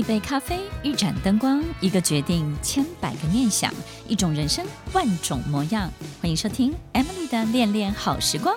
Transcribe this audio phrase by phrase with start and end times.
[0.00, 3.70] 一杯咖啡，一盏灯光，一个决定，千百个念想，
[4.08, 5.90] 一种人生，万种模样。
[6.22, 8.56] 欢迎收听 Emily 的恋恋好时光。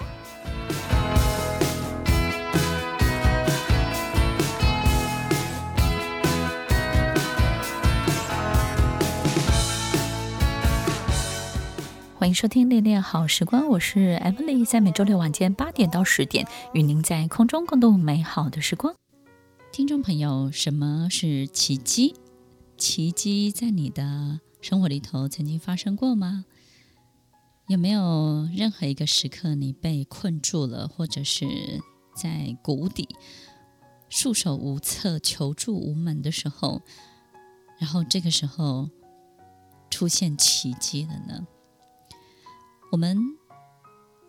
[12.17, 18.95] 欢迎收听恋恋好时光，我是 Emily，在每周六晚间八点到十点，与您在空中共度美好的时光。
[19.73, 22.13] 听众朋友，什么是奇迹？
[22.77, 26.45] 奇迹在你的生活里头曾经发生过吗？
[27.65, 31.47] 有没有任何一个时刻你被困住了，或者是
[32.15, 33.09] 在谷底
[34.09, 36.83] 束手无策、求助无门的时候，
[37.79, 38.91] 然后这个时候
[39.89, 41.47] 出现奇迹了呢？
[42.91, 43.17] 我们。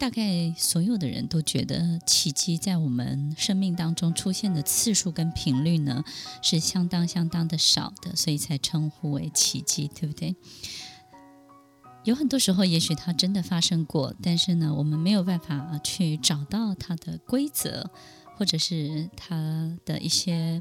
[0.05, 6.05] 大概所有的人都觉得奇迹在我们生命当中出现的次数跟频率呢，
[6.43, 10.37] 是相当相当的少的，所以才称呼为奇迹，对不对？
[12.05, 17.91] 有很多时候，也许它真的发生过，但是呢，我们没有办法去找到它的规则，
[18.37, 20.61] 或者是它的一些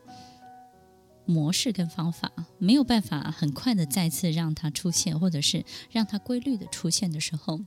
[1.26, 7.60] 模式跟方法，没有办法很快的再次让它出现，或者是让它规律的出现的时候。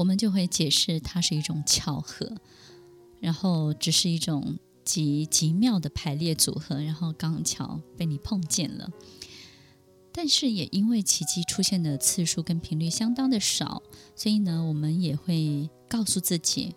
[0.00, 2.34] 我们就会解释它是一种巧合，
[3.20, 8.90] 然后只是一种极极妙的排列组合，然后刚巧被你碰见了。
[10.10, 13.82] 但是也因为奇迹出现的次数跟频率相当的少，
[14.16, 16.74] 所以呢，我们也会告诉自己，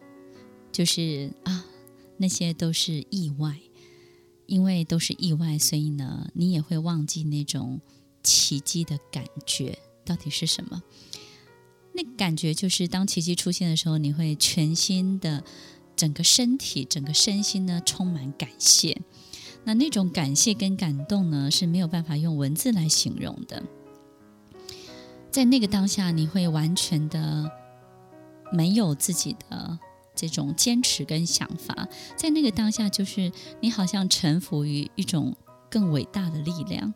[0.74, 1.66] 就是啊，
[2.18, 3.58] 那些都是意外，
[4.48, 7.80] 因为都是意外，所以呢，你也会忘记那种
[8.22, 10.84] 奇迹的感觉到底是什么。
[11.94, 15.44] 那感觉就是，当奇迹出现的时候，你会全新的
[15.96, 19.00] 整个身体、整个身心呢，充满感谢。
[19.64, 23.64] 那那种感谢跟感动呢，是没有办法用文字来形容的。
[25.32, 27.50] 在那个当下，你会完全的
[28.52, 29.80] 没有自己的
[30.16, 31.88] 这种坚持跟想法。
[32.16, 33.32] 在那个当下，就是
[33.62, 35.36] 你好像臣服于一种
[35.70, 36.94] 更伟大的力量。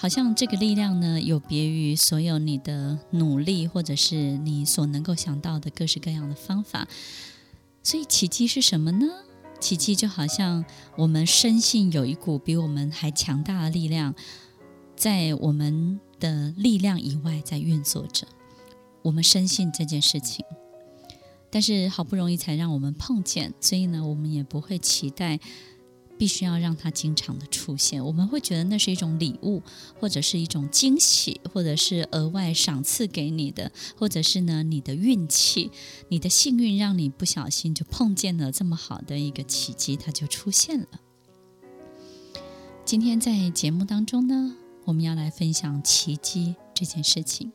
[0.00, 6.86] 好像这个力量呢，有别于所有你的努力，或者是你所能够想到的各式各样的方法。
[7.82, 9.06] 所以奇迹是什么呢？
[9.58, 10.64] 奇迹就好像
[10.96, 14.14] 我们深信有一股比我们还强大的力量，
[14.94, 18.24] 在我们的力量以外在运作着。
[19.02, 20.44] 我们深信这件事情，
[21.50, 25.40] 但是好不容易才让我们碰见，所以呢，我们也不会期待。
[26.18, 29.62] 必须要让它经常的出现，我们会觉得那是一种礼物，
[30.00, 35.70] 或者是一种惊喜，或者是额外赏赐给你的，或者是呢你的运气、
[36.08, 40.86] 你的幸运，让你不小心就碰见了这么好的一个奇迹，它就出现了。
[42.84, 47.52] 今天在节目当中呢，我们要来分享奇迹这件事情。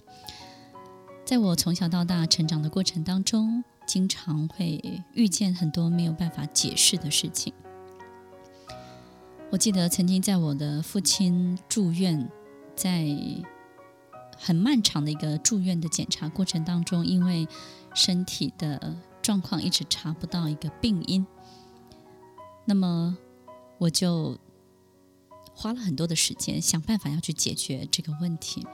[1.26, 7.54] 在我从小到大成长的过程当中，经常会遇见很多没有办法解释的事情。
[9.54, 12.28] 我记得曾经在我的父亲住院，
[12.76, 13.06] 在
[14.36, 17.48] 很漫长的一个住院的检查过程当中，因为
[17.94, 21.24] 身体的状况一直查不到一个病因，
[22.66, 23.16] 那么
[23.78, 24.40] 我就
[25.54, 28.66] 花了很多的时间想办法要去解决这个问题。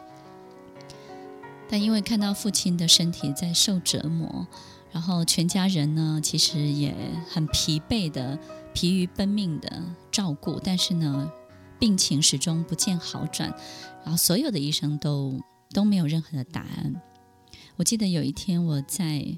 [1.68, 4.48] 但因为看到父亲的身体在受折磨，
[4.94, 6.96] 然后全家人呢其实也
[7.30, 8.40] 很疲惫的。
[8.74, 11.32] 疲于奔命的照顾，但是呢，
[11.80, 13.50] 病情始终不见好转，
[14.04, 15.40] 然后所有的医生都
[15.72, 17.02] 都没有任何的答案。
[17.78, 19.38] 我记得有一天我在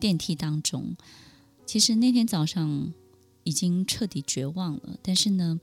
[0.00, 0.96] 电梯当中，
[1.66, 2.92] 其实那天早上
[3.44, 5.60] 已经彻底绝望了，但是呢，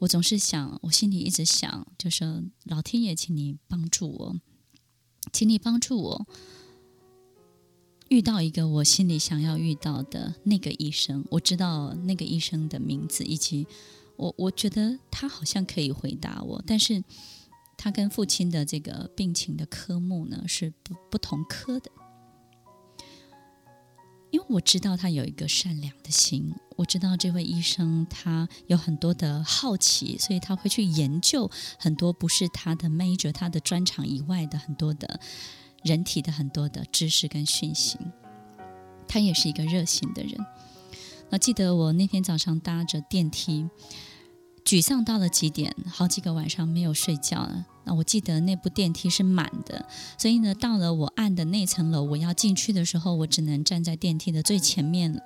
[0.00, 4.36] 我总是想，我心里一直想，就说老天爷，请你帮助我，
[5.32, 6.26] 请你帮助我。
[8.10, 13.64] 遇到一个我心里想要遇到的那个医生，我知道那个医生的名字，以及
[14.16, 17.04] 我我觉得他好像可以回答我，但是
[17.76, 21.88] 他跟父亲的这个病情的科目呢是不不同科的，
[24.32, 31.48] 因为我知道他有一个善良的心，我知道这位医生他有很多的好奇，所以他会去研究
[31.78, 35.20] 很多不是他的 major 他的专长以外的很多的。
[35.82, 37.98] 人体的很多的知识跟讯息，
[39.08, 40.34] 他也是一个热心的人。
[41.30, 43.68] 那记得我那天早上搭着电梯，
[44.64, 47.66] 沮丧到了极点，好几个晚上没有睡觉了。
[47.84, 49.86] 那我记得那部电梯是满的，
[50.18, 55.22] 所以呢，到了我按的那层楼，我要进去的时候，我只能站在电梯的最前面了。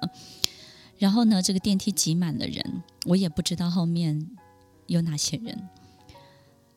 [0.99, 4.31] 然后呢，这个电梯挤满了人，我也不知道后面
[4.87, 5.69] 有哪些人，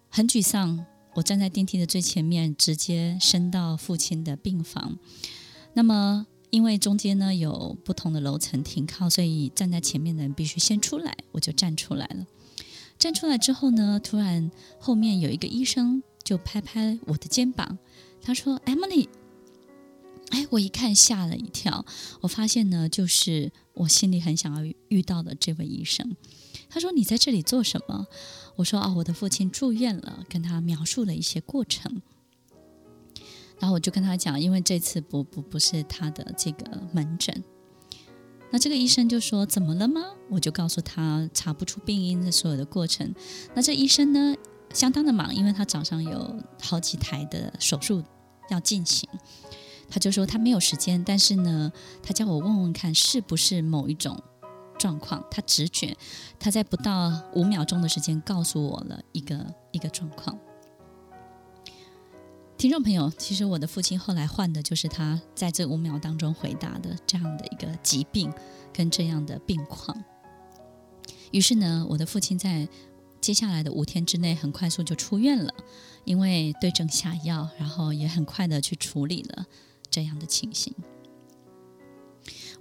[0.10, 0.86] 很沮丧。
[1.18, 5.00] 我站在电梯的最前面，直接升到父亲的病房。
[5.74, 11.18] 那么，因为中间呢有不同的楼层停靠，所以站在前面的人必须先出来。
[11.32, 12.28] 我就站出来了。
[13.00, 17.80] 站出来之后呢，突然后面有一个医生就拍拍我的肩膀，
[18.22, 19.08] 他说：“Emily。”
[20.30, 21.84] 哎，我一看吓了一跳，
[22.22, 26.16] 我发现呢，就是我心里很想要遇到的这位医生。
[26.70, 28.08] 他说：“你在这里做什么？”
[28.58, 32.02] 我说：“哦，我的父亲住院了。”跟他描述了一些过程，
[33.60, 37.44] 然后我就跟他讲，因为这次不不不是他的这个门诊。
[38.52, 43.14] 那这个医生就说：“怎么了吗？”我就告诉他查不出病因的所有的过程。
[43.54, 44.36] 那这医生呢，
[44.74, 48.04] 相当的忙，因为他早上有好几台的手术
[48.50, 49.08] 要进行。
[49.90, 51.72] 他就说他没有时间，但是呢，
[52.04, 54.22] 他叫我问问看是不是某一种
[54.78, 55.24] 状况。
[55.30, 55.98] 他直觉，
[56.40, 60.38] 他在不到五秒钟的时间告诉我了一个一个状况。
[62.58, 68.34] 听众朋友，其实我的父亲后来患的就是他在这五秒当中回答的这样的一个疾病
[68.74, 70.04] 跟这样的病况。
[71.32, 72.68] 于是呢，我的父亲在
[73.22, 75.54] 接下来的五天之内很快速就出院了，
[76.04, 79.46] 因为对症下药，然后也很快的去处理了。
[79.90, 80.74] 这样的情形，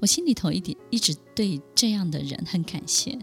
[0.01, 3.19] 我心里头一点一直对这样的人很感谢。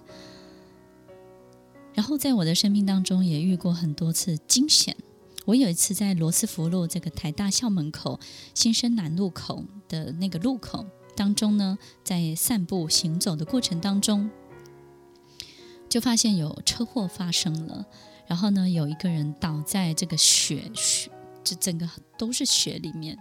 [1.94, 4.96] 然后在我的生命当中也遇过很多次惊险。
[5.46, 8.20] 我有一次在罗斯福路这个台大校门口
[8.54, 10.86] 新生南路口的那个路口
[11.16, 14.32] 当中呢，在散步行走的过程当中，
[15.90, 17.86] 就发现有车祸发生了。
[18.26, 21.12] 然后呢，有一个人倒在这个雪雪，
[21.44, 21.88] 这整个
[22.18, 23.20] 都是雪里面。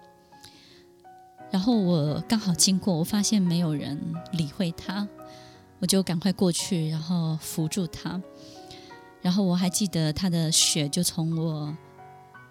[1.52, 4.00] 然后我刚好经过，我发现没有人
[4.32, 5.06] 理会他，
[5.80, 8.20] 我就赶快过去，然后扶住他。
[9.20, 11.76] 然后我还记得他的血就从我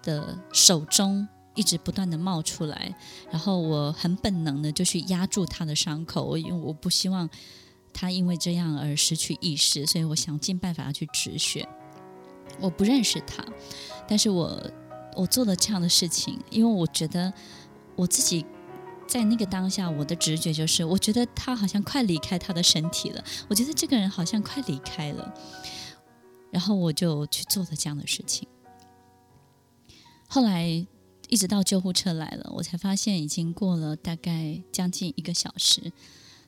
[0.04, 1.26] 的手中
[1.56, 2.94] 一直不断的冒出来，
[3.28, 7.28] 然后我很本能的就去压住他的伤口，我因为我不希望
[7.92, 11.68] 他因为这样而失去意识，所以我想尽办法要去止血。
[12.60, 13.44] 我不认识他，
[14.06, 14.62] 但是我
[15.16, 17.32] 我做了这样的事情，因为我觉得
[17.96, 18.46] 我自己。
[19.12, 23.22] 在那个当下，我的直觉就是，我觉得他好像快离开他的身体了。
[23.46, 25.34] 我觉得这个人好像快离开了，
[26.50, 28.48] 然后我就去做了这样的事情。
[30.26, 30.66] 后来
[31.28, 35.92] 一直到救护车来了，我才发现已经过了大概将近一个小时。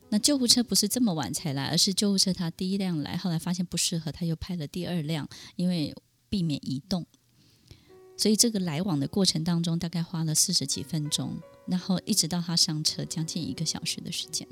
[0.08, 5.94] 那救护车不是这么晚才来，而是救护车他第一辆来，后来发现不适合，他又派了第二辆，因为
[6.30, 7.04] 避免移动。
[8.16, 11.36] 所以这个来往的过程当中，大概花了四十几分钟。
[11.66, 14.46] 然后一直到他上车，将近一个小时的时间。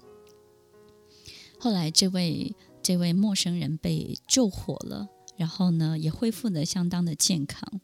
[1.59, 7.81] 后来这位这位陌生人被救活了，然后呢也恢复的相当的健康。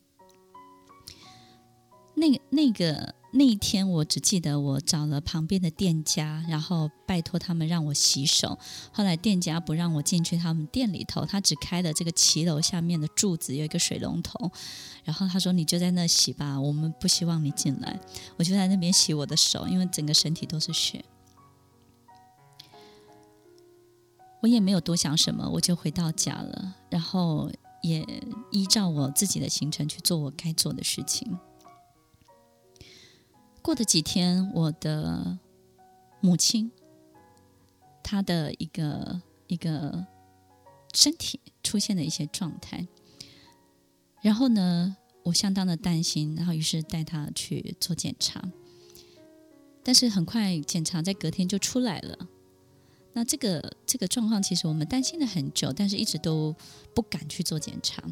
[2.14, 8.58] 那那个那一天，我只记得我找了旁边的店家，然后拜托他们让我洗手。
[8.90, 14.50] 后来店家不让我进去他们店里头，他只开了这个骑楼下面的柱子，有一个水龙头。
[15.04, 18.00] 然后他说：“你就在那洗吧，我们不希望你进来。”
[18.38, 21.04] 我就在那边洗我的手，因为整个身体都是血。
[24.40, 27.50] 我也没有多想什么，我就回到家了，然后
[27.82, 28.06] 也
[28.52, 31.38] 依照我自己的行程去做我该做的事情。
[33.62, 35.38] 过了几天，我的
[36.20, 36.70] 母亲，
[38.02, 40.06] 她的一个一个
[40.94, 42.88] 身体出现了一些状态，
[44.22, 48.42] 然后呢，我相当的担心，然后于是带她去做检查，
[49.82, 52.28] 但是很快检查在隔天就出来了。
[53.12, 56.54] 那这个这个状况其实我们担心了很久，但是一直都
[56.94, 58.02] 不敢去做检查。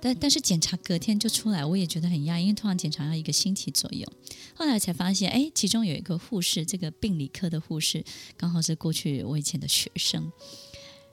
[0.00, 4.10] 但但是检查隔天就出来，我也觉得很讶异，因为通常检查要一个星期左右。
[4.54, 8.02] 后来才发现，哎，其中有一个护士，这个病理科的护士，
[8.36, 10.32] 刚好是过去我以前的学生。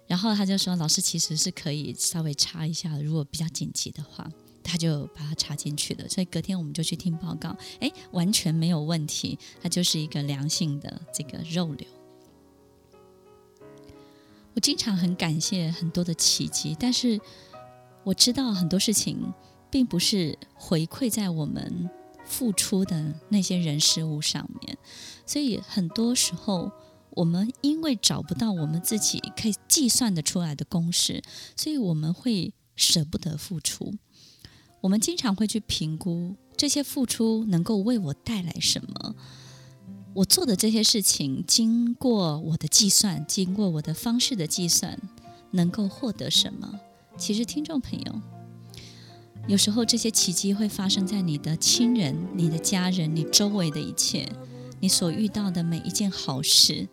[0.07, 4.31] 然后他就说，老师其实是可以稍微插一下，如果比较紧急的话，
[4.63, 6.07] 他就把它插进去了。
[6.07, 11.85] 所以隔天我们就去听报告，哎，完全没有问题，它就是一个良性的这个肉瘤。
[14.53, 17.19] 我经常很感谢很多的奇迹，但是。
[18.07, 19.33] 我知道很多事情
[19.69, 21.89] 并不是回馈在我们
[22.25, 24.77] 付出的那些人事物上面，
[25.25, 26.71] 所以很多时候
[27.09, 31.21] 我们因为找不到我们自己可以计算得出来的公式，
[31.57, 33.95] 所以我们会舍不得付出。
[34.79, 39.15] 我们经常会去评估这些付出能够为我带来什么。
[40.13, 44.97] 我做的这些事情，经过我的计算，经过我的方式的计算，
[45.51, 46.79] 能够获得什么？
[47.17, 48.21] 其实，听众朋友，
[49.47, 54.29] 有时候这些奇迹会发生在你的亲人、你的家人、你周围的一切，
[54.79, 56.87] 你所遇到的每一件好事。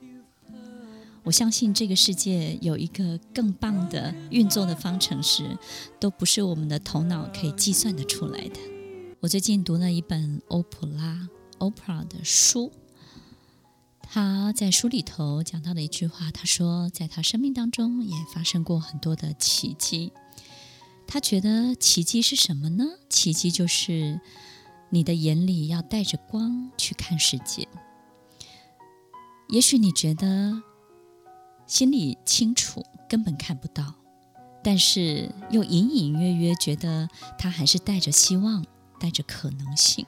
[1.22, 5.44] 我相信这个世界有一个更棒的运作的方程式，
[6.00, 8.58] 都不是我们的头脑可以计算得出来的。
[9.20, 11.28] 我最近读了一本欧普拉
[11.58, 12.72] （Oprah） 的书。
[14.14, 20.12] 他在书里头讲到的一句话，他说，在他生命当中也发生过很多的奇迹。
[21.04, 22.84] 他觉得奇迹是什么呢？
[23.10, 24.20] 奇迹就是
[24.90, 27.66] 你的眼里要带着光去看世界。
[29.48, 30.62] 也许你觉得
[31.66, 33.96] 心里清楚，根本看不到，
[34.62, 38.64] 但是又隐隐约约觉得他还是带着希望，
[39.00, 40.06] 带着可能性。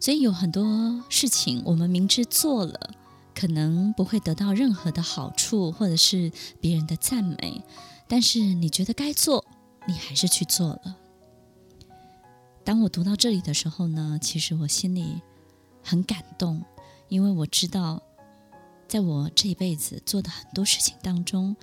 [0.00, 2.94] 所以有很多事情，我们明知做了，
[3.34, 7.64] 可能不会得到任何的好处，或者是别人的赞美，
[8.06, 9.44] 但是你觉得该做，
[9.88, 10.96] 你还是去做了。
[12.64, 15.20] 当我读到这里的时候呢，其实我心里
[15.82, 16.64] 很感动，
[17.08, 18.00] 因为我知道，
[18.86, 21.56] 在我这一辈子做的很多事情当中，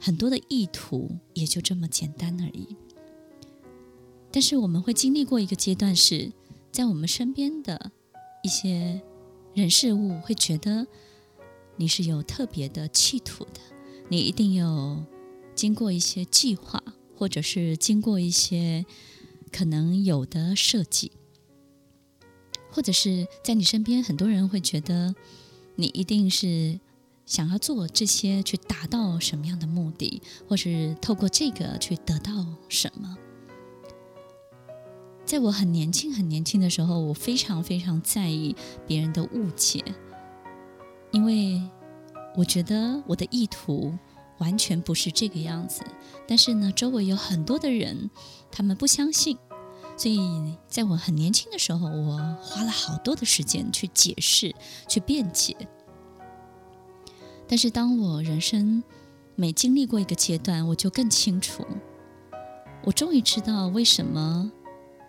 [0.00, 2.76] 很多的意图也就这么简单而已。
[4.30, 6.32] 但是我们会经历过一个阶段是。
[6.76, 7.90] 在我们身边的
[8.42, 9.00] 一些
[9.54, 10.86] 人事物会觉得
[11.76, 13.60] 你是有特别的企图的，
[14.10, 15.02] 你一定有
[15.54, 16.82] 经过一些计划，
[17.16, 18.84] 或者是经过一些
[19.50, 21.12] 可能有的设计，
[22.70, 25.14] 或者是在你身边很多人会觉得
[25.76, 26.78] 你一定是
[27.24, 33.16] 想要做这些去达到什么样的目的，或是透过这个去得到什么。
[35.26, 38.54] 在我很年轻、很年轻的时候，我非常非常在意
[38.86, 39.82] 别人的误解，
[41.10, 41.60] 因为
[42.36, 43.92] 我觉得我的意图
[44.38, 45.82] 完全不是这个样子。
[46.28, 48.08] 但是呢，周围有很多的人，
[48.52, 49.36] 他们不相信，
[49.96, 54.54] 所以在我很年轻的时候，我花了好多的时间去解释、
[54.86, 55.56] 去辩解。
[57.48, 58.82] 但是当我人生
[59.34, 61.66] 每经历过一个阶段，我就更清楚，
[62.84, 64.52] 我终于知道为什么。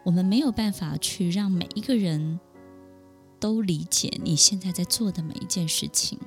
[0.08, 2.40] 我们没有办法去让每一个人
[3.42, 6.18] 都理解你现在在做的每一件事情，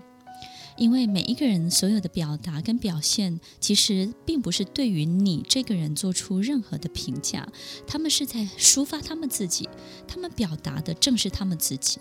[0.77, 7.49] 因为每一个人所有的表达跟表现，其实并不是对于你这个人做出任何的评价，
[7.87, 9.67] 他们是在抒发他们自己，
[10.07, 12.01] 他们表达的正是他们自己。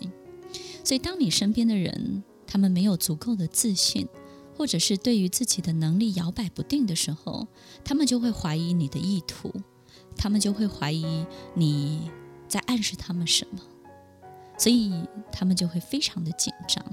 [0.84, 4.06] 所以，当你身边的人他们没有足够的自信，
[4.54, 7.48] 或者是对于自己的能力摇摆不定的时候，
[7.82, 9.50] 他们就会怀疑你的意图。
[10.16, 12.10] 他们就会怀疑你
[12.48, 13.60] 在暗示他们什么，
[14.58, 16.84] 所以他们就会非常的紧张。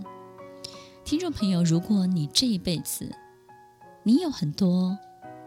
[1.04, 3.16] 听众朋友，如果你这一辈子
[4.04, 4.98] 你有很多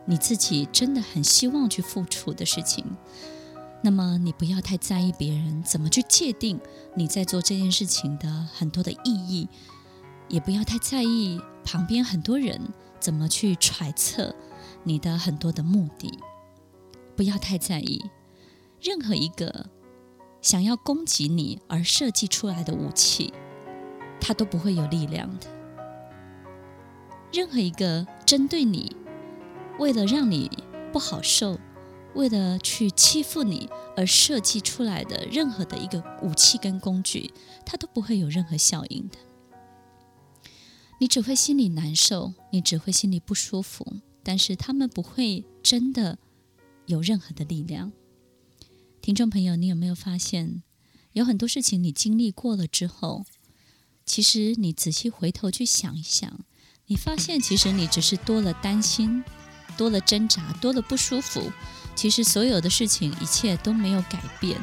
[0.06, 2.84] 你自己真的很希望去付出的事情，
[3.82, 6.60] 那么你不要太在意别人怎么去界定
[6.94, 9.48] 你在做这件事情的很多的意义，
[10.28, 12.60] 也不要太在意旁边很多人
[12.98, 14.34] 怎么去揣测
[14.84, 16.18] 你的很多的目的。
[17.16, 18.02] 不要太在意，
[18.80, 19.70] 任何一个
[20.40, 23.32] 想要攻击你而设计出来的武器，
[24.20, 25.46] 它都不会有力量的。
[27.32, 28.96] 任何一个针对你，
[29.78, 30.50] 为了让你
[30.92, 31.58] 不好受，
[32.14, 37.32] 为了去欺负你而设计出来的任何的一个武器跟工具，
[37.66, 39.18] 它都不会有任何效应的。
[40.98, 43.86] 你只会心里难受，你只会心里不舒服，
[44.22, 46.18] 但是他们不会真的。
[46.90, 47.92] 有任何的力量，
[49.00, 50.64] 听众朋友，你有没有发现，
[51.12, 53.24] 有很多事情你经历过了之后，
[54.04, 56.40] 其实你仔细回头去想一想，
[56.86, 59.22] 你发现其实你只是多了担心，
[59.76, 61.52] 多了挣扎，多了不舒服。
[61.94, 64.60] 其实所有的事情，一切都没有改变。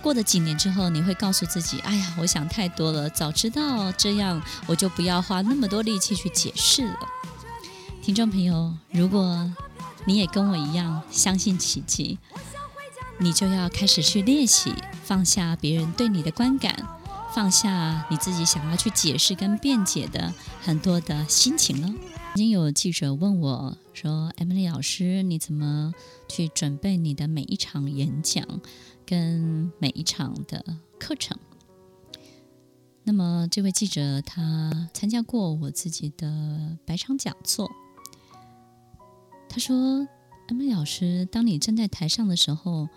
[0.00, 6.98] 过了几年之后，你会告诉自己：“哎呀，我想太多了，早知道这样，我就不要花那么多力气去解释了。”
[8.00, 9.52] 听众朋友，如果
[10.10, 12.18] 你也跟我一样相信奇迹，
[13.20, 14.74] 你就要开始去练习
[15.04, 16.84] 放下别人对你的观感，
[17.32, 21.86] 放下你自己想要去解释跟辩解的很多的心情了。
[21.86, 25.94] 曾经有记者问我说：“Emily 老师，你怎么
[26.28, 28.44] 去准备你的每一场演讲
[29.06, 31.38] 跟每一场的课程？”
[33.06, 37.70] 那么这位记者他参加过我自己的百场讲座。
[39.52, 40.06] 他说
[40.46, 42.88] ：“艾美老师，当你站在台上的时候，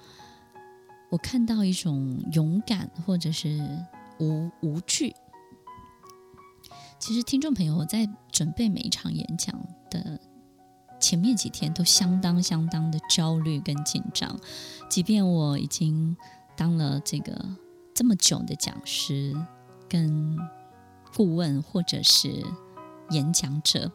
[1.10, 3.60] 我看到一种勇敢，或者是
[4.19, 5.15] 无无惧。
[7.00, 10.19] 其实，听众朋友，我在准备每一场演讲的
[11.00, 14.39] 前面几天，都相当相当的焦虑跟紧张。
[14.88, 16.15] 即便我已经
[16.55, 17.33] 当了这个
[17.95, 19.36] 这么久的讲师、
[19.89, 20.38] 跟
[21.15, 22.45] 顾问或者是
[23.10, 23.91] 演讲者，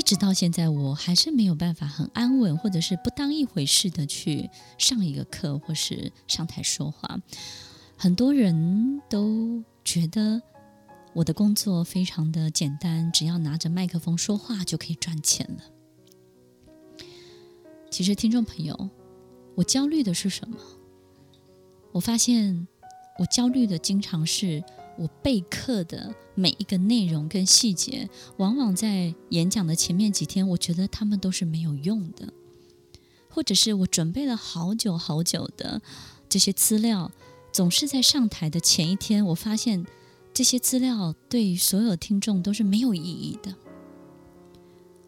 [0.00, 7.20] 一直到现在，我还是没有办法很安稳，或者是不当一回事的去上一个课，或是上台说话。
[7.98, 10.40] 很多人都觉得。
[11.12, 17.04] 我的工作非常的简单，只要拿着麦克风说话就可以赚钱了。
[17.90, 18.88] 其实，听众朋友，
[19.56, 20.56] 我焦虑的是什么？
[21.90, 22.68] 我发现
[23.18, 24.62] 我焦虑的经常是
[25.00, 32.34] 我备课的每一个内容跟细节，往往在演讲的前面几天，我觉得他们都是没有用的，
[33.30, 35.80] 或者是我准备了好久好久的
[36.28, 37.10] 这些资料，
[37.50, 39.86] 总是在上台的前一天，我发现。
[40.32, 43.56] 这些资料对所有听众都是没有意义的，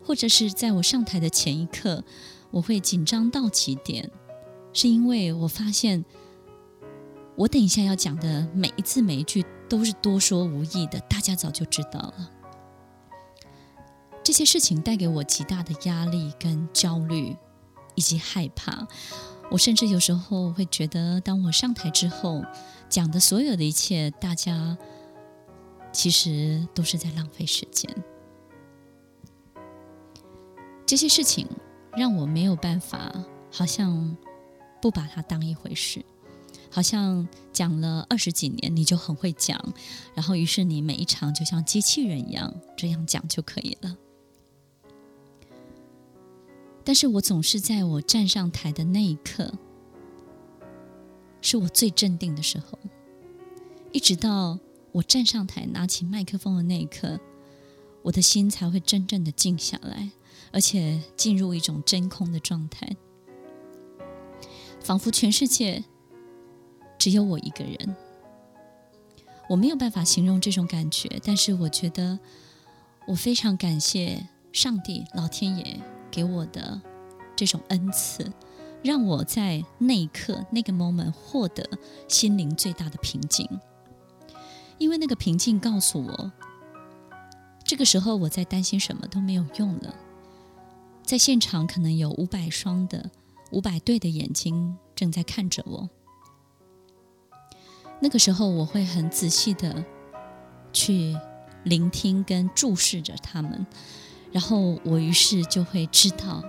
[0.03, 2.03] 或者是在我上台的前一刻，
[2.51, 4.11] 我会紧张到极点，
[4.73, 6.05] 是因为我发现
[7.37, 12.31] 我等一下要讲的每一字每一句都是多说无益的，大家早就知道了。
[14.23, 17.35] 这些事情带给我极大的压力跟焦虑
[17.95, 18.87] 以及害怕，
[19.51, 22.45] 我甚至有时候会觉得，当我上台之后
[22.91, 24.77] 讲的所有的一切，大家。
[25.95, 27.87] 其实都是在浪费时间。
[30.87, 31.47] 这些事情
[31.95, 33.13] 让我没有办法，
[33.53, 34.17] 好像
[34.81, 36.03] 不把它当一回事，
[36.73, 39.57] 好像讲了二十几年你就很会讲，
[40.15, 43.97] 然后于是你每一场就像机器人一样这样讲就可以了。
[46.83, 49.53] 但是我总是在我站上台的那一刻，
[51.41, 52.77] 是我最镇定的时候，
[53.93, 54.59] 一直到。
[54.95, 57.19] 我站上台，拿起麦克风的那一刻，
[58.03, 60.11] 我的心才会真正的静下来，
[60.51, 62.95] 而且进入一种真空的状态，
[64.83, 65.83] 仿佛全世界
[67.03, 67.97] 只有我一个人。
[69.49, 72.17] 我没有办法形容这种感觉，但是我觉得
[73.09, 75.81] 我非常感谢上帝、老天爷
[76.13, 76.81] 给我的
[77.35, 78.33] 这种恩赐，
[78.85, 81.69] 让我在那一刻、那个 moment 获得
[82.07, 83.49] 心灵最大的平静。
[84.79, 86.33] 因为那个平静告诉我，
[87.65, 89.93] 这个时候我在担心什么都没有用了。
[91.03, 93.11] 在现场可能有五百双的、
[93.51, 95.91] 五百对的眼睛正在看着我。
[98.03, 99.85] 那个时候我会很仔细的
[100.73, 101.17] 去
[101.63, 103.65] 聆听跟注视着他们，
[104.33, 106.43] 然后我于是就会知道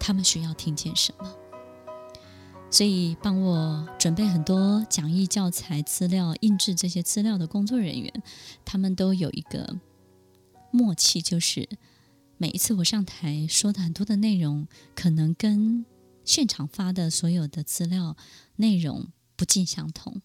[0.00, 1.32] 他们需要听见什么。
[2.68, 8.10] 所以，帮我准备很多讲义、教材、资料、印制这些资料的工作人员，
[8.64, 9.78] 他们都有一个
[10.72, 11.68] 默契，就是
[12.38, 14.66] 每一次我上台说的很多的内容，
[14.96, 15.84] 可能跟
[16.24, 18.16] 现场发的所有的资料
[18.56, 20.22] 内容不尽相同。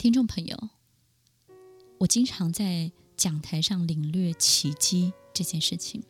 [0.00, 0.56] 听众朋友，
[1.98, 6.02] 我经常在讲台上领略奇迹这件事情，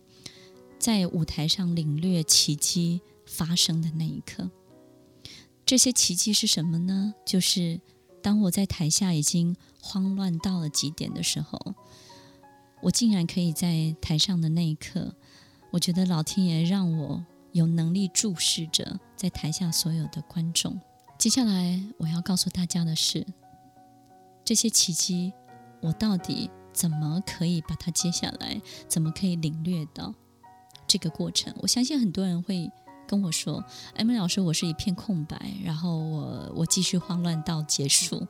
[0.79, 4.49] 在舞台上领略奇迹发生的那一刻。
[5.67, 7.15] 这些奇迹是什么呢？
[7.27, 7.81] 就是
[8.23, 11.75] 当我在台下已经慌乱到了极点的时候，
[12.83, 15.17] 我竟然可以在台上的那一刻，
[15.73, 20.81] 我觉得老天爷让我有能力注视着在台下所有的观众。
[21.19, 23.27] 接下来我要告诉大家的是，
[24.51, 25.33] 这些奇迹
[25.81, 28.61] 我到底怎么可以把它接下来？
[28.89, 30.13] 怎么可以领略到
[30.89, 31.55] 这个过程？
[31.59, 32.69] 我相信很多人会。
[33.07, 33.65] 跟我说
[33.97, 38.27] ，Emily 老师，我是一片空白，然后我我继续慌乱到结束，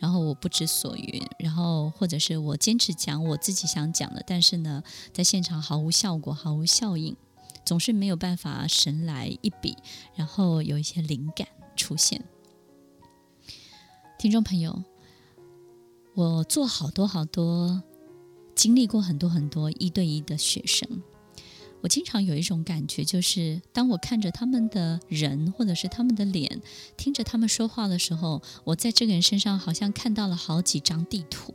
[0.00, 7.16] 然后我不知所云，然后或者是我坚持讲我自己想讲的，但是呢，在现场毫无效果，毫无效应，
[7.64, 9.76] 总是没有办法神来一笔，
[10.16, 12.24] 然后有一些灵感出现。
[14.16, 14.84] 听众朋友，
[16.14, 17.82] 我做好多好多，
[18.54, 21.02] 经历过很多很多一对一的学生。
[21.82, 26.60] 我经常有一种感觉，就是当我看着他们的人，或者是他们的脸，
[26.96, 31.54] 听着他们说话的时候，我在这个人身上好像看到了好几张地图。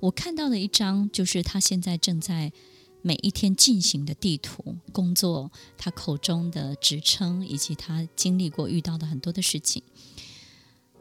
[0.00, 2.52] 我看到的一张就是他现在正在
[3.00, 9.82] 每一天进行的地图，工作，他口中的职称，以及他经历过遇到的很多的事情。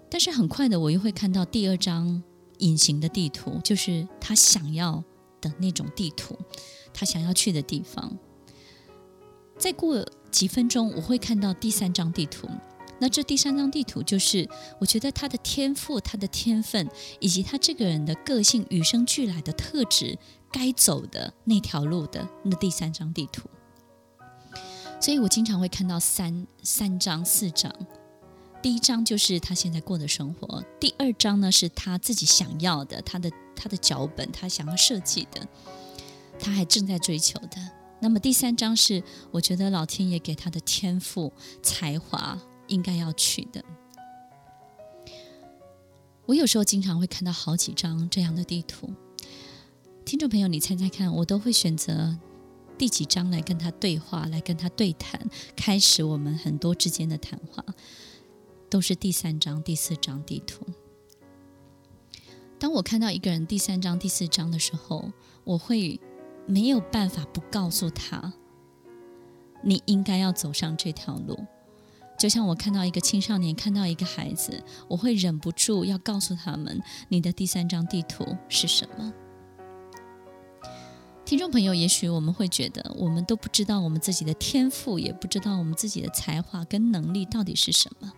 [0.09, 2.23] 但是很快的，我又会看到第二张
[2.59, 5.03] 隐形的地图，就是他想要
[5.41, 6.37] 的那种地图，
[6.93, 8.17] 他想要去的地方。
[9.57, 12.47] 再过几分钟，我会看到第三张地图。
[13.01, 20.17] 那这第三张地图就是，我觉得他的天赋、他的天分，以及他这个人的个性与生俱来的特质，
[20.51, 23.49] 该走的那条路的那第三张地图。
[25.01, 27.73] 所以我经常会看到三三张、四张。
[28.61, 35.47] 第一张就是他现在过的生活，第二张呢是他自己想要的，他的他的脚本，他想要设计的，
[36.39, 37.57] 他还正在追求的。
[38.01, 42.39] 那么第三张是我觉得老天爷给他的天赋才华。
[42.69, 43.65] 应该要去的。
[46.27, 48.93] 我有时候经常会看到好几张这样的地图，
[50.05, 52.15] 听众朋友，你猜猜看，我都会选择
[52.77, 55.19] 第几张来跟他对话，来跟他对谈，
[55.55, 57.65] 开始我们很多之间的谈话，
[58.69, 60.65] 都是第三张、第四张地图。
[62.59, 65.11] 当我看到一个人第三张、第四张的时候，
[65.43, 65.99] 我会
[66.45, 68.33] 没有办法不告诉他，
[69.63, 71.39] 你应该要走上这条路。
[72.17, 79.13] 就像我看到一个青少年，看到一个孩子，我会忍不住要告诉他们：你的第三张地图是什么？
[81.23, 88.11] 听众朋友，也许我们会觉得，我们都不知道我们自己的天赋，也不知道我们自己的才华跟能力到底是什么。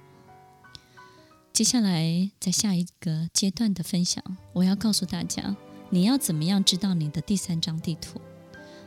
[1.54, 5.56] 接下来，在下一个阶段的分享，我要告诉大家，
[5.90, 8.22] 你要怎么样知道你的第三张地图？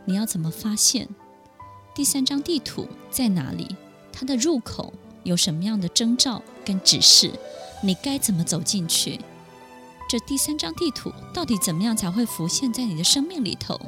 [0.07, 1.07] 你要怎么发现
[1.94, 3.77] 第三张地图在哪里？
[4.11, 4.92] 它的入口？
[5.24, 7.33] 有什么样的征兆跟指示？
[7.83, 9.20] 你该怎么走进去？
[10.09, 13.79] 这第三张地图到底怎么样才会浮现在你的生命里头？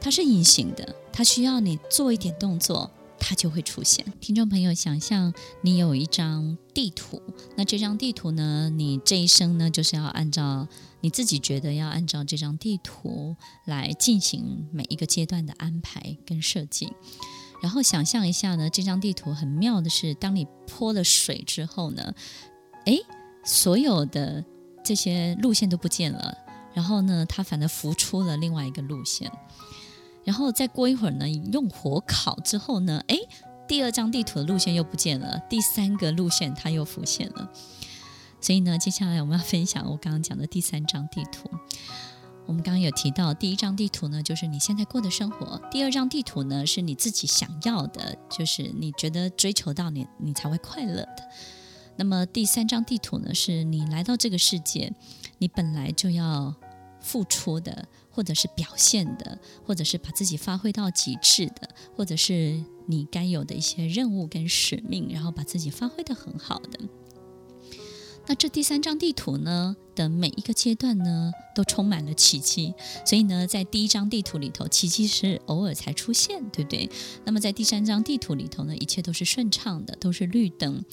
[0.00, 4.04] 它是隐形的，它需要你做一点动作，它就会出现。
[4.20, 7.22] 听众朋友，想象你有一张地图，
[7.56, 10.66] 那这张地图呢，你这一生呢，就是要按照
[11.02, 16.92] 你自己觉得要按照这张地图来进行每一个阶段的安排跟设计。
[17.62, 22.14] 然后想象一下呢，这张地图很妙的是，当你泼了水之后呢，
[22.86, 22.98] 哎，
[23.44, 24.42] 所有的
[24.82, 26.36] 这些路线都不见了，
[26.72, 29.30] 然后呢，它反而浮出了另外一个路线。
[30.24, 33.16] 然后再过一会儿呢，用火烤之后呢，哎，
[33.66, 37.50] 第二张地图的路线又不见了，第三个路线它又浮现了。
[38.40, 41.50] 所以呢，接下来我们要分享我刚刚讲的第三张地图。
[42.46, 51.30] 我们刚刚有提到，第一张地图呢，就是你现在过的生活；第二张地图呢，是你自己想要的，就是你觉得追求到你，你才会快乐的。
[51.96, 54.92] 那么第三张地图呢，是你来到这个世界，
[55.38, 56.54] 你本来就要
[57.00, 66.80] 付出的，或者是表现的，或者是把自己发挥到极致的，或者是你该有的一些任务跟使命，然后把自己发挥得很好的。
[68.26, 72.72] 那这第三张地图呢的每一个阶段呢，都充满了奇迹。
[73.04, 76.88] 所以呢，在第一张地图里头，奇迹是偶尔才出现，对不对？
[77.24, 80.84] 那么在第三张地图里头呢，一切都是顺畅的，都是绿灯。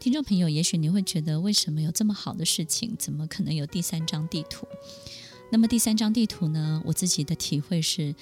[0.00, 4.66] 听众朋友，也许你会觉得，为什么有这么好的事情，怎么可能有第三张地图？
[5.52, 8.16] 那么第三张地图呢，我自己的体会是。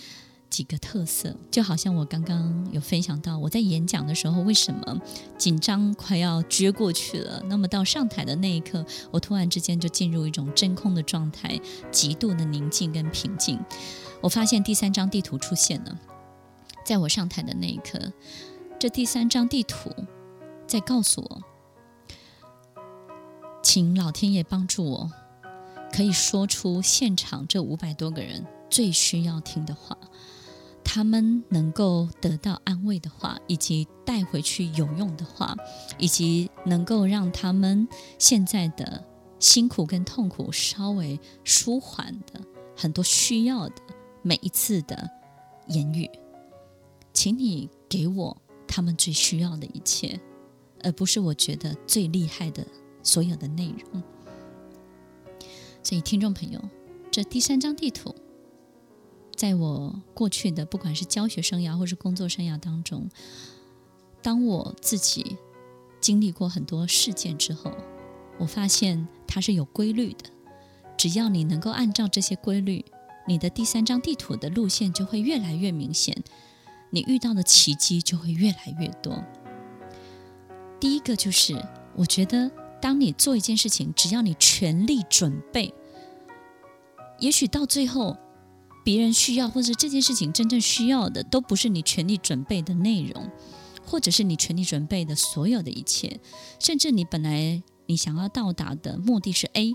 [0.51, 5.01] 几个特色，就好像我刚刚有分享到，我在演讲的时候，为什么
[5.39, 7.41] 紧张快要撅过去了？
[7.47, 11.57] 那么到上台的那一刻，我突然之间就进入一种真空的状态，
[11.93, 13.61] 极度的宁静跟平静。
[14.21, 15.97] 我发现第三张地图出现了，
[16.85, 18.13] 在我上台的那一刻，
[18.81, 19.89] 这第三张地图
[20.67, 21.43] 在告诉我，
[23.63, 25.11] 请老天爷帮助我，
[25.93, 29.97] 可以说出现场这五百多个人最需要听的话。
[30.83, 35.55] 他们能够得到安慰的话，以及带回去有用的话，
[35.99, 37.87] 以及能够让他们
[38.19, 39.05] 现在的
[39.39, 42.41] 辛苦跟痛苦稍微舒缓的
[42.77, 43.83] 很多需要的
[44.23, 45.09] 每一次的
[45.69, 46.11] 言语，
[47.13, 50.19] 请你给我他们最需要的一切，
[50.83, 52.67] 而不是我觉得最厉害的
[53.03, 54.03] 所有的内容。
[55.83, 56.61] 所以，听众朋友，
[57.11, 58.15] 这第三张地图。
[59.35, 63.09] 在我过去的不管是教学生涯或是工作生涯当中，
[64.21, 65.39] 当我自己
[65.99, 67.73] 经历过很多事件之后，
[68.39, 70.31] 我发现它是有规律的。
[70.99, 72.85] 只要你能够按照这些规律，
[73.27, 76.23] 你的第三张地图的路线就会越来越明显，
[76.91, 79.25] 你遇到的奇迹就会越来越多。
[80.79, 81.59] 第一个就是，
[81.97, 85.75] 我觉得当你做一件事情，只要你全力准备，
[87.19, 88.17] 也许到最后。
[88.83, 93.31] 别人需要，或者这件事情真正需要的，都不是你全力准备的内容，
[93.85, 96.19] 或者是你全力准备的所有的一切，
[96.59, 99.75] 甚至你本来你想要到达的目的是 A，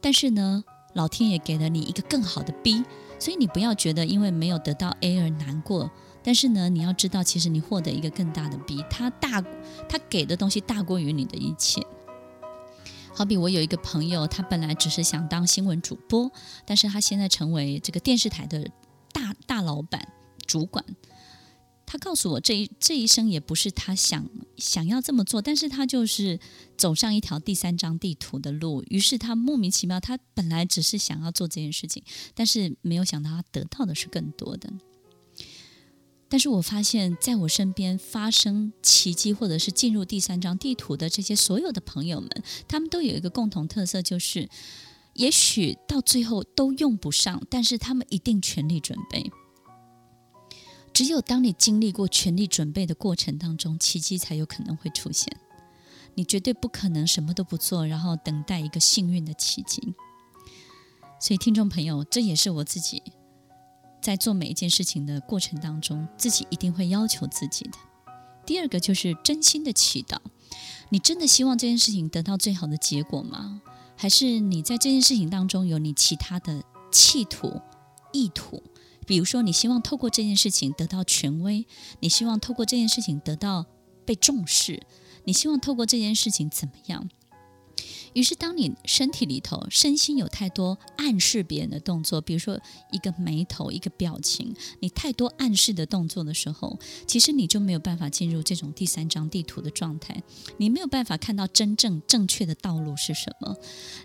[0.00, 2.82] 但是呢，老天爷给了你一个更好的 B，
[3.20, 5.88] 所以你不要觉得因为没有得到 A 而难过，
[6.24, 9.40] 但是呢，你要知道，其实你获得一个更大的，B，他大，
[9.88, 11.80] 他给的东西大过于你的一切。
[13.12, 16.30] 好比我有一个朋友，他本来只是想当新闻主播，
[16.64, 18.70] 但是他现在成为这个电视台的
[19.12, 20.08] 大大老板、
[20.46, 20.84] 主管。
[21.84, 24.24] 他告诉我，这一这一生也不是他想
[24.56, 26.38] 想要这么做，但是他就是
[26.76, 28.84] 走上一条第三张地图的路。
[28.88, 34.72] 于是他莫名其妙，他本来只是想要做这件事情，但是没有想到他得到的是更多的。
[36.30, 42.30] 但是我发现，在我身边发生奇迹，或者是进入第三张地图的这些所有的朋友们，
[42.68, 44.48] 他们都有一个共同特色，就是
[45.14, 49.30] 也许到最后都用不上，但是他们一定全力准备。
[50.92, 55.36] 只有当你经历过全力准备的过程当中，奇迹才有可能会出现。
[56.14, 59.94] 你绝对不可能什么都不做，然后等待一个幸运的奇迹。
[61.20, 63.02] 所以，听众朋友，这也是我自己
[64.00, 67.78] 在做每一件事情的过程当中，自己一定会要求自己的。
[68.46, 70.18] 第二个就是真心的祈祷。
[70.88, 73.62] 你真的希望这件事情得到最好的结果吗？
[73.96, 77.60] 还是你在这件事情当中有你其他的企图、
[78.12, 78.62] 意图？
[79.06, 81.66] 比如说，你希望透过这件事情得到权威，
[82.00, 83.66] 你希望透过这件事情得到
[84.04, 84.82] 被重视，
[85.24, 87.08] 你希望透过这件事情怎么样？
[88.12, 100.22] 于是，当你身体里头、身心有太多暗示别人的动作，比如说一个眉头、一个表情，你太多暗示的动作的时候，其实你就没有办法进入这种第三张地图的状态，
[100.56, 103.56] 你没有办法看到真正正确的道路是什么，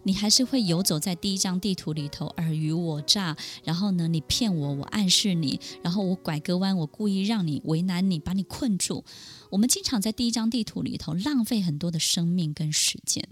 [0.03, 9.03] 你还是会游走在第一张地图里头，尔虞我诈，然后呢，你骗我，我暗示你，然后我拐个弯，我故意让你为难你，把你困住。
[9.49, 13.27] 我们经常在第一张地图里头浪费很多的生命跟时间。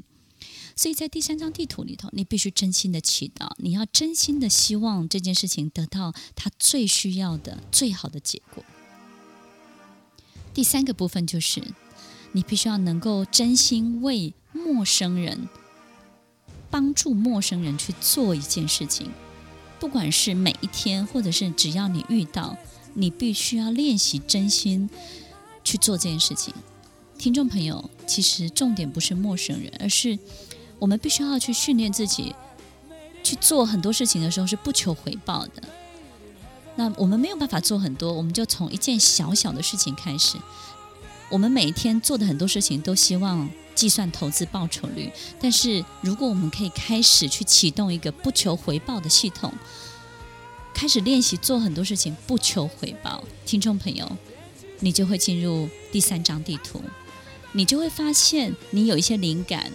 [0.75, 8.63] 所以在第三张地图里头，你必须真心的祈祷，你要真心的希望这件事情得到他最需要的最好的结果。
[10.53, 11.61] 第三个部分就是，
[12.31, 15.47] 你必须要能够真心为陌生人
[16.71, 19.11] 帮助陌生人去做一件事情，
[19.79, 22.57] 不管是每一天，或者是只要你遇到，
[22.95, 24.89] 你必须要练习真心
[25.63, 26.51] 去做这件事情。
[27.19, 30.17] 听众朋友，其实重点不是陌生人，而是。
[30.83, 32.35] 我们必须要去训练自己，
[33.23, 35.63] 去做很多事情的时候是不求回报的。
[36.75, 40.37] 那我们没有办法做很多，我们就从一件小小的事情开始。
[41.29, 49.53] 我们每一天做的很多事情都希望计算投资报酬率，但是如果我们可以开始去启动一个不求回报的系统，
[50.73, 54.17] 开始练习做很多事情不求回报，听众朋友，
[54.81, 56.81] 你就会进入第三张地图，
[57.53, 59.71] 你就会发现你有一些灵感。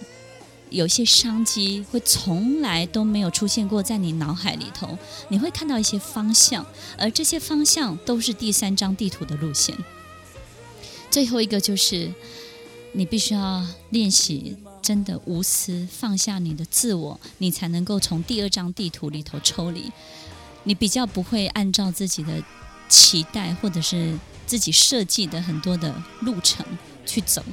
[0.69, 4.97] 有些商机会从来都没有出现过在你脑海里头，
[5.29, 6.65] 你会看到一些方向，
[6.97, 9.75] 而这些方向都是第三张地图的路线。
[11.09, 12.13] 最后一个就是，
[12.93, 19.91] 你必须要练习真的无私，放下你的自我，你才能够从第二张地图里头抽离。
[20.65, 22.43] 你比较不会按照自己的
[22.87, 26.65] 期待或者是自己设计的很多的路程
[27.05, 27.43] 去走。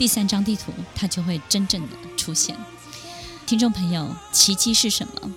[0.00, 2.56] 第三张地图，它就会真正的出现。
[3.44, 5.30] 听众朋友，奇迹是什么？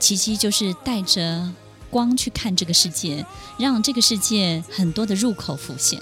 [0.00, 1.52] 奇迹就是带着
[1.90, 3.26] 光去看这个世界，
[3.58, 6.00] 让这个世界很多的入口浮现。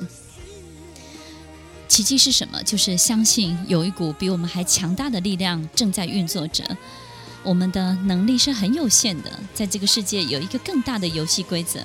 [1.88, 2.62] 奇迹是什么？
[2.62, 6.62] 就是相信有一股比我们还强大的力量正在运作着。
[7.42, 11.80] 我们的能力是很有限的，在这个世界有一个更大的游戏规则。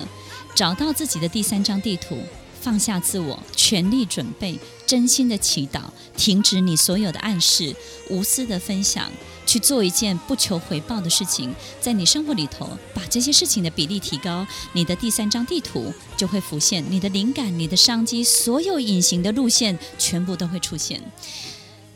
[0.54, 2.22] 找到自己的第三张地图。
[2.62, 5.80] 放下自我，全力准备，真心的祈祷，
[6.16, 7.74] 停止你所有的暗示，
[8.08, 9.10] 无私的分享，
[9.44, 21.02] 去做一件不求回报的事情，在你生活里头把这些事情的比例提高，你的第三张地图就会浮现，你的灵感、你的商机，所有隐形的路线全部都会出现。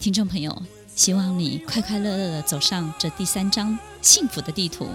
[0.01, 0.63] 听众朋友，
[0.97, 4.89] 希望你快快乐乐的走上这第三张幸福的地图，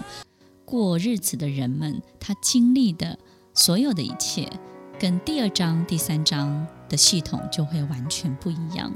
[0.65, 3.17] 过日子的人们，他经历的
[3.53, 4.49] 所有的一切。
[5.01, 8.95] 跟第二章、第三章的系统就会完全不一样，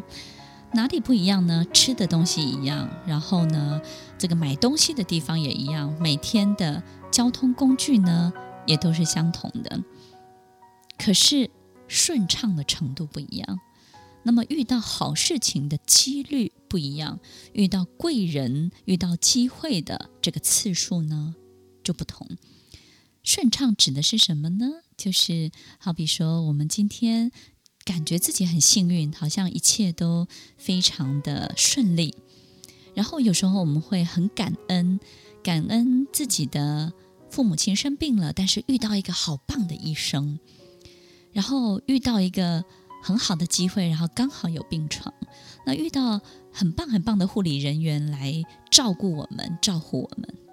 [0.71, 1.65] 哪里不一样呢？
[1.73, 3.81] 吃的东西一样，然后呢，
[4.15, 8.31] 这个买东西的地方也一样，每天的交通工具呢
[8.67, 9.83] 也都是相同的，
[10.95, 11.49] 可是
[11.87, 13.59] 顺畅的程度不一样。
[14.21, 17.19] 那么遇到好事情的几率不一样，
[17.53, 21.33] 遇到贵人、遇到机会的这个次数呢
[21.83, 22.27] 就不同。
[23.25, 24.67] 顺畅指的是什么呢？
[24.95, 27.31] 就是好比说，我们今天
[27.83, 32.13] 感觉自己很幸运，好像一切都非常的顺利。
[32.93, 34.99] 然后有时候我们会很感恩，
[35.41, 36.93] 感恩自己的
[37.31, 40.39] 父母亲生病了，但是遇到一个好棒的医生，
[41.33, 42.63] 然后遇到一个
[43.01, 45.11] 很好的机会，然后刚好有病床，
[45.65, 46.21] 那遇到
[46.53, 50.44] 很棒很棒的护理人员来照顾我们、照顾我们。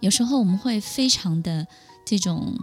[0.00, 1.66] 有时候我们会非常的
[2.04, 2.54] 这种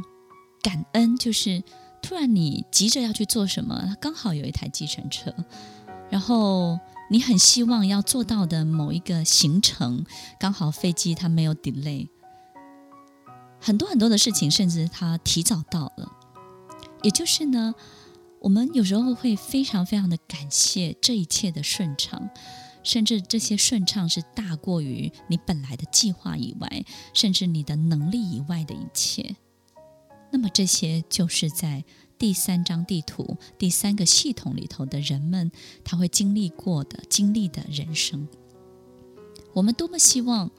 [0.62, 1.64] 感恩，就是
[2.02, 5.34] 突然你急着要去做什么，刚好有一台计程车，
[6.10, 10.06] 然后你很希望要做到的某一个行程，
[10.40, 12.08] 刚好飞机它没有 delay，
[13.60, 16.12] 很多很多的事情，甚至它提早到了。
[17.02, 17.76] 也就是呢，
[18.40, 22.30] 我们有时候会非常非常的感谢这一切的顺畅，
[22.84, 29.36] 甚至这些顺畅是大过于你本来的计划以外，甚至你的能力以外的一切。
[30.32, 31.84] 那么这些就是在
[32.18, 35.52] 第三张地图、第三个系统里头的人们，
[35.84, 38.28] 他会经历过的、经历的人生。
[39.54, 40.52] 我们多么希望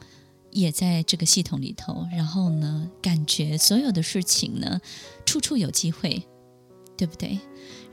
[0.51, 4.81] 也在这个系统里头，然后呢，感觉所有的事情呢，
[5.25, 6.27] 处处有机会。
[6.97, 7.41] 对不对？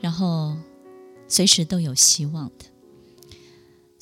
[0.00, 0.56] 然后
[1.26, 2.66] 随时都有希望的。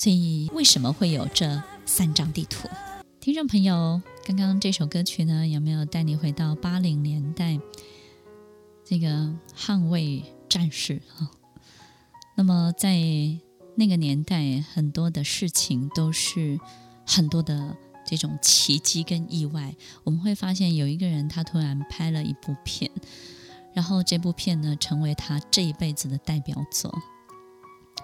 [0.01, 2.67] 所以为什么会有这三张地图？
[3.21, 7.61] 听众朋友，刚刚这首歌曲呢，有没有带你回到八零年代
[8.83, 11.31] 这个捍卫战士啊？
[12.35, 12.99] 那么在
[13.77, 16.59] 那个年代，很多的事情都是
[17.07, 19.77] 很多的这种奇迹跟意外。
[20.05, 22.91] 我们会发现有一个人，他突然拍了一部片。
[23.75, 26.91] 然后这部片呢，成为他这一辈子的代表作，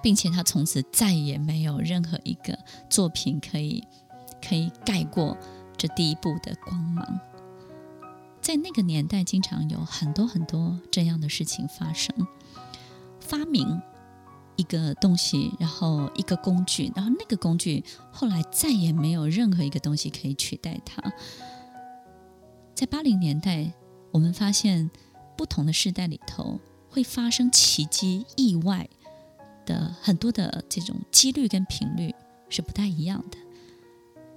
[0.06, 2.56] 并且他从此再也没有任何一个
[2.88, 3.82] 作品可以
[4.40, 5.36] 可以盖过
[5.76, 7.18] 这第一部的光芒。
[8.40, 12.14] 在那个年代，经常有很多很多这样的事情发生：
[13.18, 13.82] 发明
[14.54, 21.02] 一个东西，然后一个工具，然后那个工具后来再也没有任何一个东西可以取代它。
[22.76, 23.72] 在八零年代，
[24.12, 24.88] 我们发现。
[25.36, 28.88] 不同的时代里头会发生奇迹、意外
[29.66, 32.14] 的很多的这种几率跟频率
[32.48, 33.36] 是不太一样的。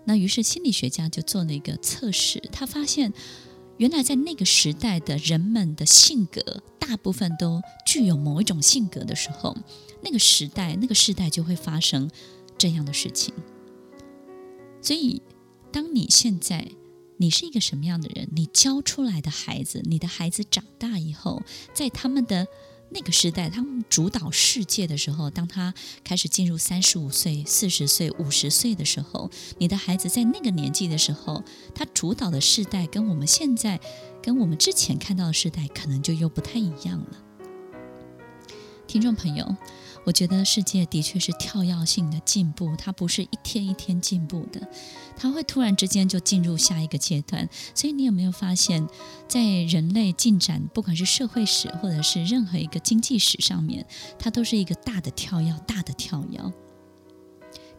[0.03, 3.13] 那于是心理学家就做了一个测试，他发现
[3.77, 9.55] 原来在那个时代的人们的性格大部分都具有某一种性格的时候，
[10.03, 12.09] 那个时代那个时代就会发生
[12.57, 13.33] 这样的事情。
[14.81, 15.21] 所以
[15.71, 16.67] 当你现在。
[17.21, 18.29] 你是一个什么样的人？
[18.31, 22.47] 你教出来的孩子，你的孩子长大以后，在他们的
[22.91, 25.73] 那个时代，他们主导世界的时候，当他
[26.03, 31.43] 开始进入三十五岁、四十岁、五十岁的时候，你的孩子在那个年纪的时候，
[31.75, 33.79] 他主导的世代跟我们现在、
[34.21, 37.23] 跟我们之前看到的世代，可能就又不太一样了。
[38.87, 39.55] 听众朋友。
[40.09, 44.67] 我觉得世界的确是跳跃性的进步，它不是一天一天进步的，
[45.15, 47.47] 它会突然之间就进入下一个阶段。
[47.75, 48.87] 所以你有没有发现，
[49.27, 53.85] 在人类进展，不管是社会史或者是任何一个经济史上面，
[54.17, 56.39] 它都是一个大的跳跃，大的跳跃，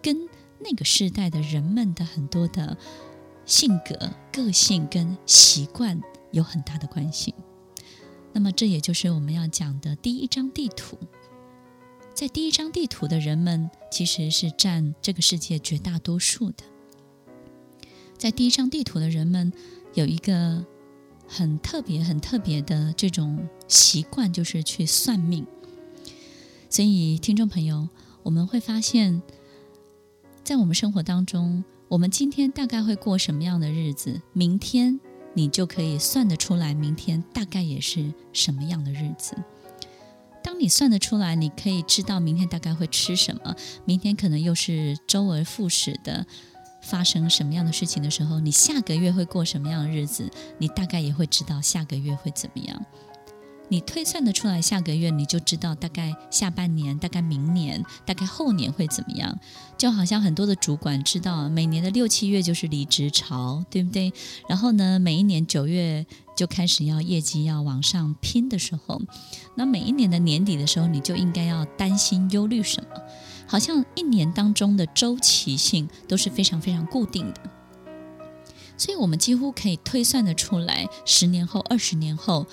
[0.01, 0.17] 跟
[0.61, 2.77] 那个时代的人们的很多的
[3.45, 7.35] 性格、个性跟习惯有很大的关系。
[8.33, 10.97] 那么这也就是我们要讲的第一张地图。
[12.21, 16.65] 在第一张地图的人们，其实是占这个世界绝大多数的。
[18.19, 19.51] 在第一张地图的人们，
[19.95, 20.63] 有一个
[21.27, 25.47] 很特别、很特别的这种习惯，就是去算命。
[26.69, 27.89] 所以，听众朋友，
[28.23, 29.23] 我们会发现，
[30.45, 35.01] 在我们生活当中，我们今天大概会过什么样的日子，明天
[35.33, 39.35] 你就可以算得出来，明天大概也是什么样的日子。
[40.43, 46.27] 当你算得出来，你可以知道明天大概会吃什么，明天可能又是周而复始的
[46.83, 52.85] 发生什么样的事情的时候，你下个月会过什么样的日子，你大概也会知道下个月会怎么样。
[53.73, 59.39] 你推算得出来下个月，你就知道大概下半年、大概明年、大概后年会怎么样。
[59.79, 64.13] 就好像很多的主管知道，每年的六七月就是离职潮，对不对？
[64.49, 66.05] 然后呢，每一年九月
[66.41, 68.99] 就开始要业绩要往上拼的时候，
[69.57, 72.89] 那每一年的年底的时候，你就应该要担心忧虑什么？
[73.47, 77.43] 好像一年当中的周期性都是非常非常固定的，
[78.79, 82.47] 所以我们几乎可以推算得出来，十年后、二十年后。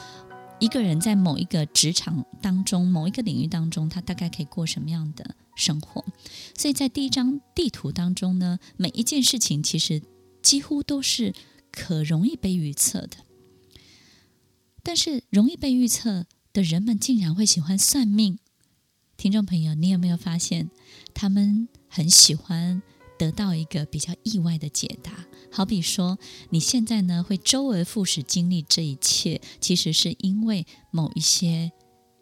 [0.60, 6.04] 一个人在某一个职场当中，某一个领域当中，他大概可以过什么样的生活？
[6.58, 10.02] 所以在第一张地图当中呢，每一件事情其实
[10.42, 11.34] 几乎都是
[11.72, 13.18] 可容易被预测的。
[14.88, 18.40] 但是容易被预测的人们竟然会喜欢算命。
[19.18, 20.70] 听众朋友，你有没有发现，
[21.14, 22.82] 他们很喜欢
[23.20, 25.28] 得到一个比较意外的解答？
[25.52, 26.18] 好比说，
[26.52, 31.74] 你现在呢会周而复始经历这一切，其实是因为某一些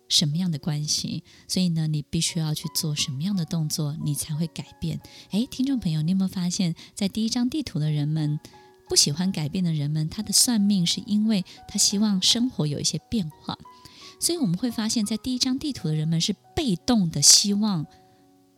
[0.09, 4.99] 什么样的关系，所以呢，你必须要去做什么样的动作，你才会改变。
[5.29, 8.39] 诶，听众朋友，你有没有发现，在第一张地图的人们，
[8.87, 13.57] 不喜欢改变的人们，他的算命是因为他希望生活有一些变化。
[14.19, 17.85] 所以我们会发现，在第一张地图的人们是被动的，希望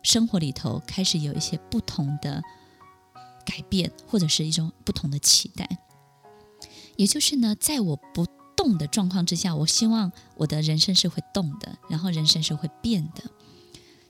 [0.04, 2.44] 生活里头开始有一些不同的
[3.46, 5.68] 改变，或者是一种不同的期待。
[6.96, 8.26] 也就是呢，在我不
[8.56, 13.24] 动的状况之下，我希望我的人生是会动的，然后人生是会变的。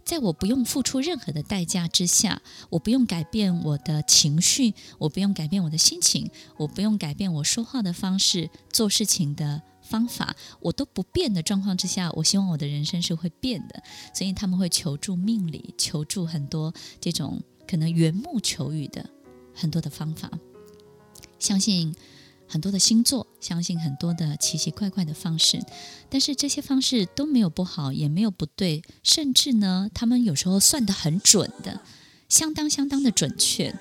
[0.07, 13.83] 在我不用付出任何的代价之下，我不用改变我的情绪，我不用改变我的心情，我不用改变我说话的方式、做事情的方法，我都不变的状况之下，我希望我的人生是会变的。
[14.13, 19.09] 所以他们会求助命理，求助很多这种可能缘木求鱼的
[19.53, 20.31] 很多的方法，
[21.37, 21.93] 相信。
[22.47, 25.59] 很多的星座，相信很多的奇奇怪怪的方式，
[26.09, 31.81] 但是这些方式都没有不好，也没有不对，甚至呢，他们有时候算得很准的，
[32.29, 33.75] 相当相当的准确。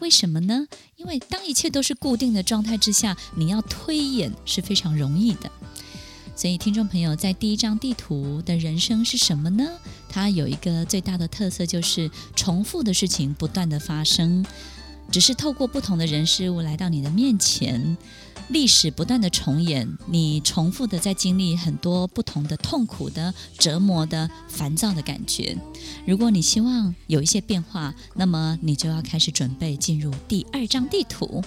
[0.00, 0.66] 为什么呢？
[0.96, 5.50] 因为当一切都是固定的状态之下，你要推演是非常容易的。
[6.34, 9.68] 所以，听众朋友，在第一张地图的人生是什么呢？
[10.08, 14.42] 它有一个最大的特色，就是重复的事情不断的发生。
[15.10, 17.96] 只是透过不同的人事物来到你的面前，
[18.48, 25.56] 历史不断的重演，你重复的在经历很多不同的痛苦的、折磨的、烦躁的感觉。
[26.06, 31.42] 如果你希望有一些变化，那么你就要开始准备进入第二张地图。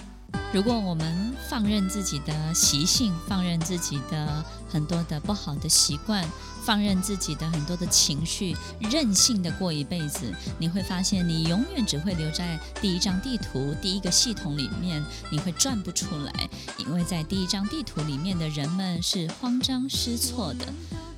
[0.52, 6.28] 如果我们放任自己的习性，放任自己的很多的不好的习惯，
[6.64, 8.56] 放任自己的很多的情绪，
[8.90, 16.48] 任性的过一辈子，你会发现你永远只会留在第一张地图、第一个系统里面，你会转不出来，
[16.78, 20.66] 因为在第一张地图里面的人们是慌张失措的。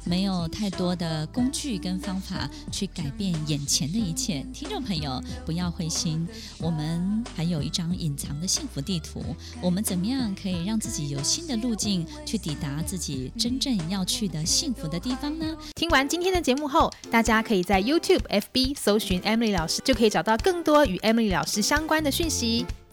[0.06, 6.26] 没有太多的工具跟方法去改变眼前的一切，听众朋友不要灰心，
[6.58, 9.22] 我们还有一张隐藏的幸福地图。
[9.60, 15.56] 我们怎么样可以让自己有新的路径去抵达自己真正要去的幸福的地方呢？
[15.74, 22.64] 听完今天的节目后，大家可以在 YouTube、FB 搜寻 Emily 老师，就可以找到更多与 Emily 老师相关的讯息。